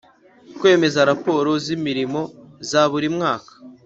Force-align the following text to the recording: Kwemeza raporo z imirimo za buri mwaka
Kwemeza 0.57 1.07
raporo 1.09 1.51
z 1.63 1.65
imirimo 1.77 2.21
za 2.69 2.81
buri 2.91 3.07
mwaka 3.15 3.51